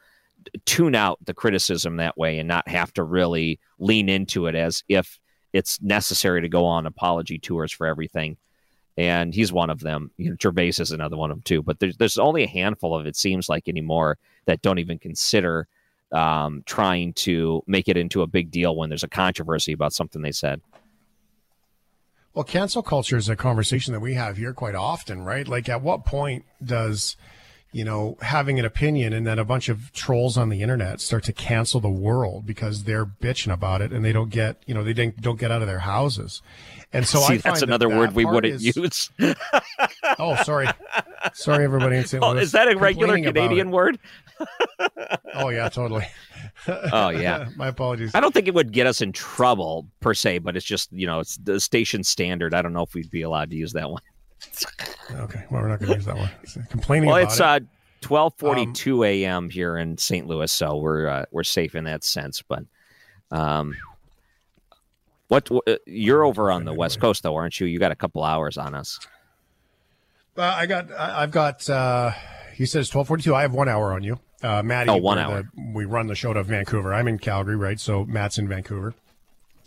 [0.65, 4.83] tune out the criticism that way and not have to really lean into it as
[4.89, 5.19] if
[5.53, 8.37] it's necessary to go on apology tours for everything.
[8.97, 10.11] And he's one of them.
[10.17, 11.63] You know, Gervais is another one of them too.
[11.63, 15.69] But there's there's only a handful of it seems like anymore that don't even consider
[16.13, 20.23] um, trying to make it into a big deal when there's a controversy about something
[20.23, 20.61] they said.
[22.35, 25.47] Well, cancel culture is a conversation that we have here quite often, right?
[25.47, 27.17] Like, at what point does
[27.73, 31.25] you know, having an opinion and then a bunch of trolls on the internet start
[31.25, 34.83] to cancel the world because they're bitching about it and they don't get, you know,
[34.83, 36.41] they don't get out of their houses.
[36.93, 38.77] And so See, I that's another that word we wouldn't is...
[38.77, 39.11] use.
[40.19, 40.69] oh, sorry.
[41.35, 42.23] Sorry, everybody in St.
[42.23, 42.39] Oh, Louis.
[42.39, 43.99] Oh, is that a regular Canadian word?
[45.35, 46.07] oh, yeah, totally.
[46.93, 47.49] oh, yeah.
[47.57, 48.13] My apologies.
[48.15, 51.07] I don't think it would get us in trouble per se, but it's just, you
[51.07, 52.55] know, it's the station standard.
[52.55, 54.03] I don't know if we'd be allowed to use that one.
[55.11, 56.31] Okay, well, we're not going to use that one.
[56.43, 57.09] It's complaining.
[57.09, 57.43] Well, it's it.
[57.43, 57.61] uh,
[58.01, 59.51] twelve forty two um, a.m.
[59.51, 60.27] here in St.
[60.27, 62.43] Louis, so we're uh, we're safe in that sense.
[62.43, 62.65] But
[63.31, 63.77] um,
[65.29, 67.67] what, uh, you're over on the West Coast though, aren't you?
[67.67, 68.99] You got a couple hours on us.
[70.37, 70.91] Uh, I got.
[70.93, 71.69] I've got.
[71.69, 72.13] Uh,
[72.55, 73.35] he says twelve forty two.
[73.35, 74.91] I have one hour on you, uh, Maddie.
[74.91, 75.43] Oh, one hour.
[75.43, 76.95] The, we run the show to Vancouver.
[76.95, 77.81] I'm in Calgary, right?
[77.81, 78.95] So Matt's in Vancouver,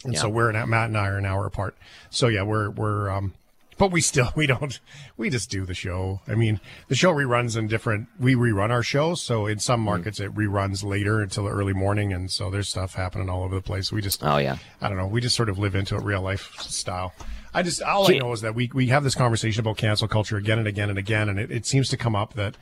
[0.03, 0.19] and yeah.
[0.19, 1.75] so we're in, Matt and I are an hour apart.
[2.09, 3.33] So yeah, we're we're um,
[3.81, 4.79] but we still we don't
[5.17, 6.21] we just do the show.
[6.27, 8.09] I mean, the show reruns in different.
[8.19, 9.85] We rerun our show, so in some mm-hmm.
[9.85, 13.55] markets it reruns later until the early morning, and so there's stuff happening all over
[13.55, 13.91] the place.
[13.91, 15.07] We just oh yeah, I don't know.
[15.07, 17.13] We just sort of live into it real life style.
[17.55, 20.37] I just all I know is that we we have this conversation about cancel culture
[20.37, 22.57] again and again and again, and it, it seems to come up that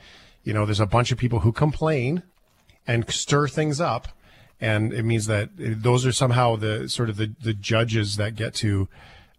[0.46, 2.24] you know there's a bunch of people who complain
[2.88, 4.08] and stir things up
[4.62, 8.54] and it means that those are somehow the sort of the, the judges that get
[8.54, 8.88] to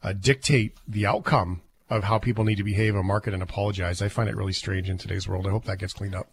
[0.02, 4.00] uh, dictate the outcome of how people need to behave or market and apologize.
[4.00, 5.46] I find it really strange in today's world.
[5.46, 6.28] I hope that gets cleaned up.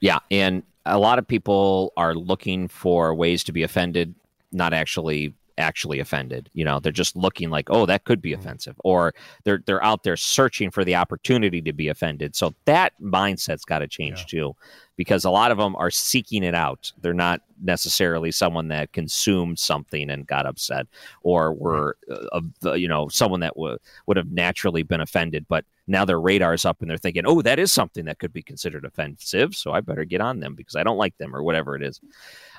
[0.00, 4.14] Yeah, and a lot of people are looking for ways to be offended,
[4.52, 6.50] not actually actually offended.
[6.52, 8.40] You know, they're just looking like, oh, that could be mm-hmm.
[8.40, 9.14] offensive, or
[9.44, 12.36] they're they're out there searching for the opportunity to be offended.
[12.36, 14.40] So that mindset's got to change yeah.
[14.40, 14.56] too,
[14.96, 16.92] because a lot of them are seeking it out.
[17.00, 20.86] They're not necessarily someone that consumed something and got upset,
[21.22, 21.96] or were
[22.32, 26.64] uh, you know someone that w- would have naturally been offended, but now their radar's
[26.64, 29.80] up and they're thinking, oh, that is something that could be considered offensive, so I
[29.80, 32.00] better get on them because I don't like them or whatever it is.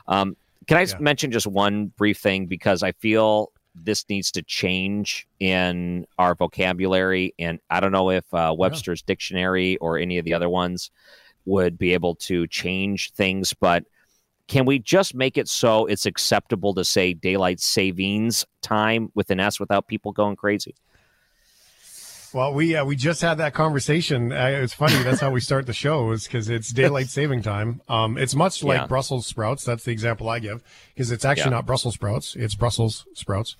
[0.07, 0.97] Um, can I yeah.
[0.99, 7.33] mention just one brief thing because I feel this needs to change in our vocabulary,
[7.37, 9.07] and I don't know if uh, Webster's yeah.
[9.07, 10.89] dictionary or any of the other ones
[11.45, 13.85] would be able to change things, but
[14.47, 19.39] can we just make it so it's acceptable to say daylight savings time with an
[19.39, 20.73] S without people going crazy?
[22.33, 24.31] Well, we uh, we just had that conversation.
[24.31, 25.01] Uh, it's funny.
[25.03, 27.81] That's how we start the show, is because it's daylight saving time.
[27.87, 28.87] Um, it's much like yeah.
[28.87, 29.63] Brussels sprouts.
[29.63, 30.63] That's the example I give,
[30.93, 31.57] because it's actually yeah.
[31.57, 32.35] not Brussels sprouts.
[32.35, 33.55] It's Brussels sprouts,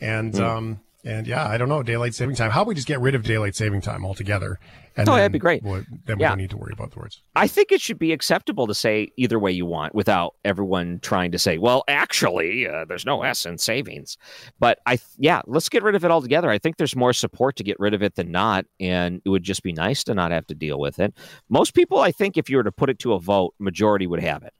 [0.00, 0.40] and mm.
[0.40, 2.50] um, and yeah, I don't know daylight saving time.
[2.50, 4.58] How about we just get rid of daylight saving time altogether?
[4.96, 5.62] And oh, that'd be great.
[5.62, 6.28] We'll, then we yeah.
[6.30, 7.22] don't need to worry about the words.
[7.34, 11.32] I think it should be acceptable to say either way you want, without everyone trying
[11.32, 14.18] to say, "Well, actually, uh, there's no S in savings."
[14.60, 16.50] But I, yeah, let's get rid of it altogether.
[16.50, 19.44] I think there's more support to get rid of it than not, and it would
[19.44, 21.14] just be nice to not have to deal with it.
[21.48, 24.20] Most people, I think, if you were to put it to a vote, majority would
[24.22, 24.52] have it.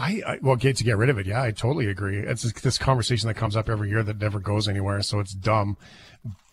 [0.00, 1.26] I, I well, get to get rid of it.
[1.26, 2.18] Yeah, I totally agree.
[2.18, 5.76] It's this conversation that comes up every year that never goes anywhere, so it's dumb.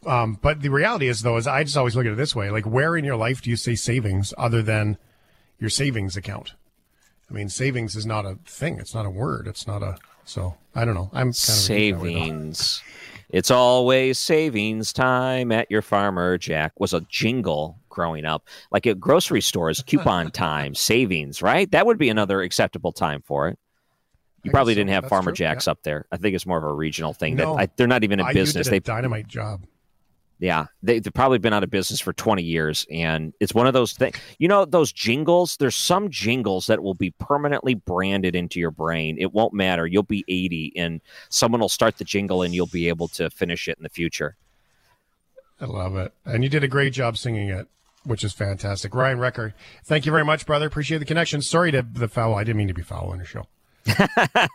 [0.05, 2.49] Um, but the reality is, though, is I just always look at it this way:
[2.49, 4.97] like, where in your life do you say savings other than
[5.59, 6.55] your savings account?
[7.29, 8.79] I mean, savings is not a thing.
[8.79, 9.47] It's not a word.
[9.47, 9.97] It's not a.
[10.25, 11.09] So I don't know.
[11.13, 12.83] I'm kind of savings.
[13.29, 18.47] It's always savings time at your farmer Jack was a jingle growing up.
[18.71, 21.69] Like at grocery stores, coupon time, savings, right?
[21.71, 23.59] That would be another acceptable time for it.
[24.43, 24.93] You I probably didn't so.
[24.93, 25.35] have That's Farmer true.
[25.35, 25.71] Jacks yeah.
[25.71, 26.05] up there.
[26.11, 27.35] I think it's more of a regional thing.
[27.35, 28.69] No, that I, they're not even in business.
[28.69, 29.65] They dynamite job.
[30.39, 32.85] Yeah, they, have probably been out of business for 20 years.
[32.91, 36.93] And it's one of those things, you know, those jingles, there's some jingles that will
[36.93, 39.17] be permanently branded into your brain.
[39.19, 39.87] It won't matter.
[39.87, 43.67] You'll be 80 and someone will start the jingle and you'll be able to finish
[43.67, 44.35] it in the future.
[45.59, 46.13] I love it.
[46.23, 47.67] And you did a great job singing it,
[48.03, 48.93] which is fantastic.
[48.93, 50.67] Ryan Wrecker, thank you very much, brother.
[50.67, 51.41] Appreciate the connection.
[51.41, 52.35] Sorry to the foul.
[52.35, 53.47] I didn't mean to be foul on your show.
[53.87, 54.47] uh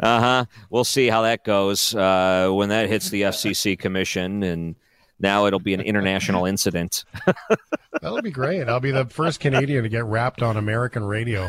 [0.00, 0.44] huh.
[0.70, 4.74] We'll see how that goes uh, when that hits the FCC commission and
[5.20, 7.04] now it'll be an international incident.
[8.02, 8.68] That'll be great.
[8.68, 11.48] I'll be the first Canadian to get wrapped on American radio,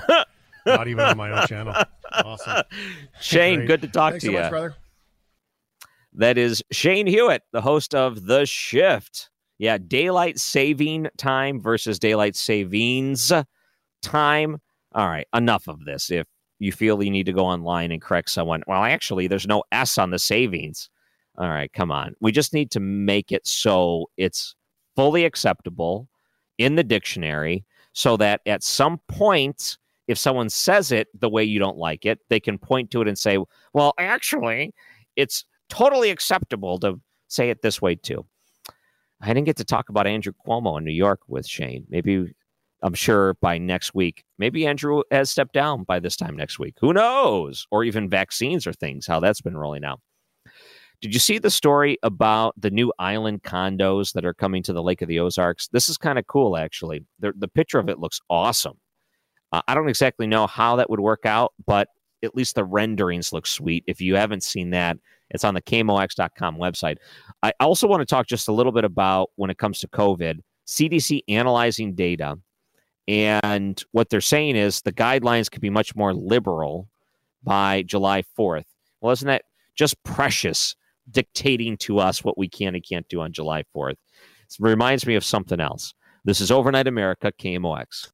[0.66, 1.76] not even on my own channel.
[2.12, 2.64] Awesome.
[3.22, 4.40] Shane, good to talk Thanks to so you.
[4.40, 4.76] Much, brother.
[6.14, 9.30] That is Shane Hewitt, the host of The Shift.
[9.60, 13.32] Yeah, daylight saving time versus daylight savings
[14.02, 14.62] time.
[14.96, 16.10] All right, enough of this.
[16.10, 16.26] If
[16.58, 19.98] you feel you need to go online and correct someone, well, actually, there's no S
[19.98, 20.90] on the savings.
[21.40, 22.16] All right, come on.
[22.20, 24.56] We just need to make it so it's
[24.96, 26.10] fully acceptable
[26.58, 29.78] in the dictionary so that at some point,
[30.10, 33.08] if someone says it the way you don't like it, they can point to it
[33.08, 33.38] and say,
[33.74, 34.74] well, actually,
[35.16, 37.00] it's totally acceptable to
[37.30, 38.26] say it this way too.
[39.22, 41.86] I didn't get to talk about Andrew Cuomo in New York with Shane.
[41.90, 42.34] Maybe
[42.84, 46.76] I'm sure by next week, maybe Andrew has stepped down by this time next week.
[46.82, 47.66] Who knows?
[47.72, 50.02] Or even vaccines or things, how that's been rolling out.
[51.02, 54.84] Did you see the story about the new island condos that are coming to the
[54.84, 55.70] Lake of the Ozarks?
[55.70, 57.06] This is kind of cool, actually.
[57.20, 58.78] The, the picture of it looks awesome.
[59.54, 61.88] Uh, I don't exactly know how that would work out, but
[62.22, 63.86] at least the renderings look sweet.
[63.88, 64.98] If you haven't seen that,
[65.30, 66.98] it's on the KMOX.com website.
[67.44, 70.40] I also want to talk just a little bit about when it comes to COVID,
[70.68, 72.38] CDC analyzing data.
[73.08, 76.90] And what they're saying is the guidelines could be much more liberal
[77.42, 78.66] by July 4th.
[79.02, 79.44] Well, isn't that
[79.76, 80.76] just precious
[81.12, 83.92] dictating to us what we can and can't do on July 4th.
[83.92, 85.94] It reminds me of something else.
[86.26, 88.12] This is Overnight America, KMOX.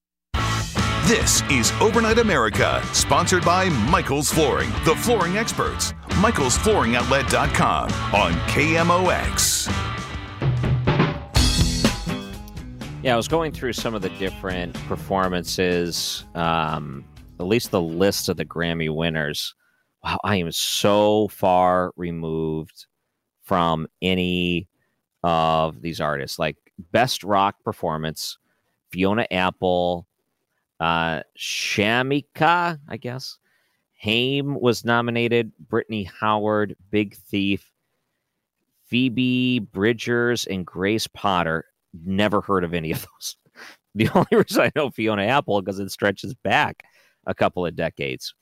[1.08, 5.93] This is Overnight America, sponsored by Michael's Flooring, the flooring experts.
[6.10, 7.84] Michael'sFlooringOutlet.com
[8.14, 9.72] on KMOX.
[13.04, 17.06] Yeah, I was going through some of the different performances, um,
[17.39, 19.54] at least the list of the Grammy winners
[20.06, 22.86] wow, I am so far removed
[23.43, 24.68] from any
[25.24, 26.39] of these artists.
[26.39, 26.58] Like
[26.91, 28.38] best rock performance,
[28.91, 30.08] Fiona Apple,
[30.80, 33.38] Uh, Shameika, I guess.
[33.95, 35.51] Haim was nominated.
[35.70, 37.72] Brittany Howard, Big Thief,
[38.86, 41.66] Phoebe Bridgers, and Grace Potter.
[42.06, 43.38] Never heard of any of those.
[43.97, 46.84] The only reason I know Fiona Apple because it stretches back
[47.28, 48.36] a couple of decades.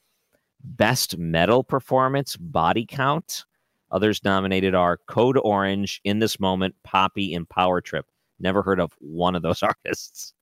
[0.63, 3.45] Best metal performance, Body Count.
[3.91, 8.05] Others nominated are Code Orange, In This Moment, Poppy, and Power Trip.
[8.39, 10.33] Never heard of one of those artists.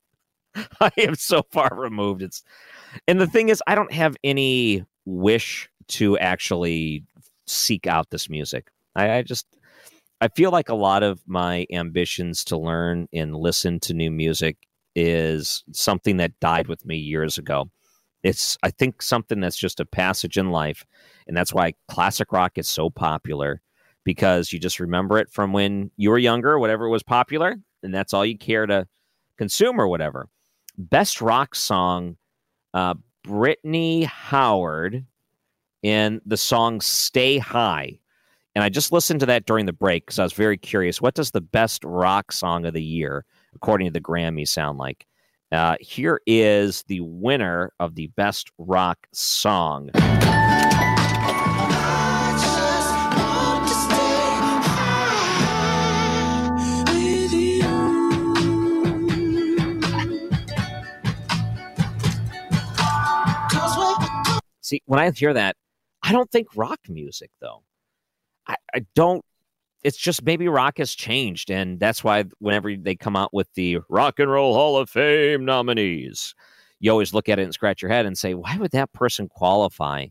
[0.80, 2.22] I am so far removed.
[2.22, 2.44] It's
[3.08, 7.04] and the thing is, I don't have any wish to actually
[7.48, 8.70] seek out this music.
[8.96, 9.46] I, I just
[10.20, 14.58] I feel like a lot of my ambitions to learn and listen to new music
[14.96, 17.70] is something that died with me years ago.
[18.24, 20.86] It's I think something that's just a passage in life,
[21.28, 23.62] and that's why classic rock is so popular
[24.04, 28.14] because you just remember it from when you were younger, whatever was popular, and that's
[28.14, 28.88] all you care to
[29.38, 30.28] consume or whatever.
[30.78, 32.18] Best rock song,
[32.74, 35.06] uh, Brittany Howard
[35.84, 38.00] in the song Stay High.
[38.54, 41.02] And I just listened to that during the break because I was very curious.
[41.02, 45.08] What does the best rock song of the year, according to the Grammy, sound like?
[45.52, 49.90] Uh, here is the winner of the best rock song.
[64.62, 65.58] See, when I hear that,
[66.02, 67.64] I don't think rock music though.
[68.48, 69.26] I, I don't.
[69.84, 73.80] It's just maybe rock has changed, and that's why whenever they come out with the
[73.90, 76.36] Rock and Roll Hall of Fame nominees,
[76.80, 79.28] you always look at it and scratch your head and say, why would that person
[79.28, 80.08] qualify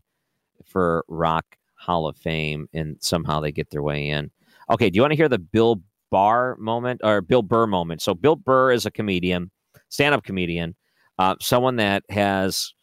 [0.65, 1.45] for Rock
[1.75, 2.67] Hall of Fame?
[2.73, 4.29] And somehow they get their way in.
[4.69, 8.01] Okay, do you want to hear the Bill Barr moment or Bill Burr moment?
[8.01, 9.51] So Bill Burr is a comedian,
[9.89, 10.75] stand-up comedian,
[11.17, 12.73] uh, someone that has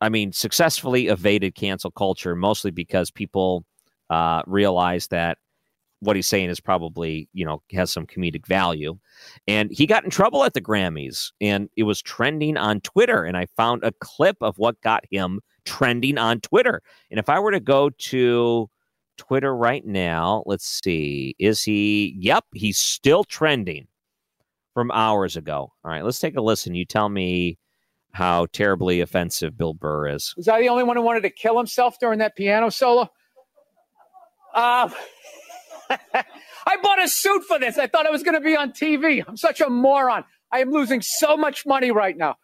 [0.00, 3.64] I mean, successfully evaded cancel culture mostly because people
[4.10, 5.38] uh, realize that
[6.02, 8.98] what he's saying is probably, you know, has some comedic value.
[9.46, 13.22] And he got in trouble at the Grammys and it was trending on Twitter.
[13.24, 16.82] And I found a clip of what got him trending on Twitter.
[17.10, 18.68] And if I were to go to
[19.16, 23.86] Twitter right now, let's see, is he, yep, he's still trending
[24.74, 25.72] from hours ago.
[25.84, 26.74] All right, let's take a listen.
[26.74, 27.58] You tell me
[28.10, 30.34] how terribly offensive Bill Burr is.
[30.36, 33.08] Was I the only one who wanted to kill himself during that piano solo?
[34.52, 34.90] Uh,
[36.66, 37.78] I bought a suit for this.
[37.78, 39.22] I thought I was going to be on TV.
[39.26, 40.24] I'm such a moron.
[40.52, 42.36] I am losing so much money right now.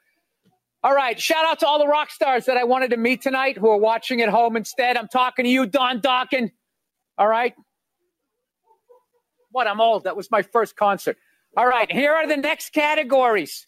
[0.82, 1.18] All right.
[1.20, 3.78] Shout out to all the rock stars that I wanted to meet tonight who are
[3.78, 4.96] watching at home instead.
[4.96, 6.51] I'm talking to you, Don Dokken.
[7.16, 7.55] All right.
[9.51, 9.66] What?
[9.66, 10.05] I'm old.
[10.05, 11.16] That was my first concert.
[11.57, 11.90] All right.
[11.90, 13.66] Here are the next categories.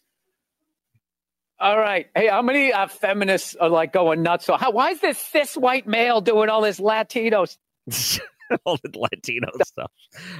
[1.59, 2.07] All right.
[2.15, 4.45] Hey, how many uh, feminists are like going nuts?
[4.45, 7.57] So, how, why is this cis white male doing all this Latinos?
[8.65, 9.91] all the Latino stuff.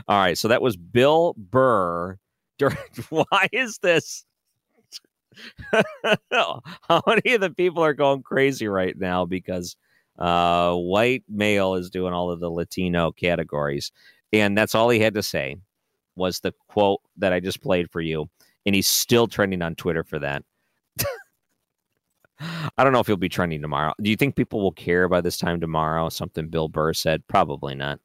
[0.08, 0.38] All right.
[0.38, 2.18] So that was Bill Burr.
[3.10, 4.26] Why is this?
[6.32, 9.76] how many of the people are going crazy right now because
[10.20, 13.92] uh, white male is doing all of the Latino categories?
[14.34, 15.58] And that's all he had to say
[16.16, 18.30] was the quote that I just played for you.
[18.66, 20.44] And he's still trending on Twitter for that.
[22.78, 23.94] I don't know if he'll be trending tomorrow.
[24.02, 26.10] Do you think people will care by this time tomorrow?
[26.10, 27.26] Something Bill Burr said?
[27.28, 28.00] Probably not.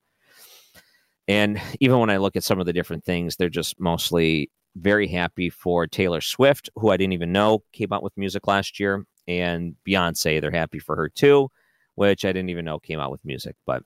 [1.29, 5.09] And even when I look at some of the different things, they're just mostly very
[5.09, 9.05] happy for Taylor Swift, who I didn't even know came out with music last year,
[9.27, 10.41] and Beyonce.
[10.41, 11.51] They're happy for her too,
[11.95, 13.57] which I didn't even know came out with music.
[13.67, 13.83] But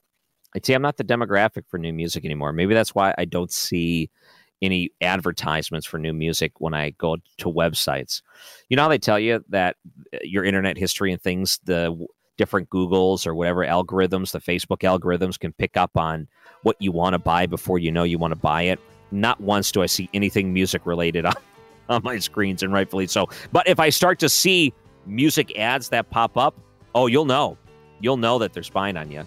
[0.55, 2.51] I'd say I'm not the demographic for new music anymore.
[2.51, 4.09] Maybe that's why I don't see
[4.61, 8.21] any advertisements for new music when I go to websites.
[8.69, 9.77] You know how they tell you that
[10.13, 12.05] uh, your internet history and things, the
[12.37, 16.27] different Googles or whatever algorithms, the Facebook algorithms can pick up on
[16.63, 18.79] what you want to buy before you know you want to buy it.
[19.11, 21.35] Not once do I see anything music related on,
[21.89, 23.27] on my screens, and rightfully so.
[23.51, 24.73] But if I start to see
[25.05, 26.59] music ads that pop up,
[26.95, 27.57] oh, you'll know.
[27.99, 29.25] You'll know that they're spying on you.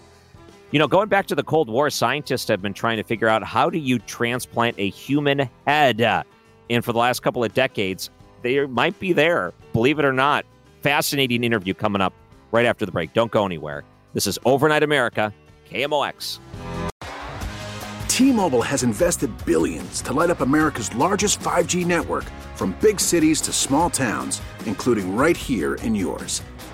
[0.75, 3.45] You know, going back to the Cold War, scientists have been trying to figure out
[3.45, 6.01] how do you transplant a human head.
[6.01, 6.23] Uh,
[6.69, 8.09] and for the last couple of decades,
[8.41, 10.45] they might be there, believe it or not.
[10.81, 12.11] Fascinating interview coming up
[12.51, 13.13] right after the break.
[13.13, 13.85] Don't go anywhere.
[14.13, 15.33] This is Overnight America,
[15.71, 16.39] KMOX.
[18.09, 23.53] T-Mobile has invested billions to light up America's largest 5G network from big cities to
[23.53, 26.41] small towns, including right here in yours.